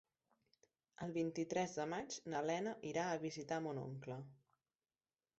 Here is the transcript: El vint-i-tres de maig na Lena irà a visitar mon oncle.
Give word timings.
El 1.07 1.11
vint-i-tres 1.17 1.75
de 1.79 1.85
maig 1.91 2.15
na 2.33 2.41
Lena 2.51 2.73
irà 2.93 3.03
a 3.09 3.19
visitar 3.25 3.59
mon 3.67 3.83
oncle. 3.83 4.17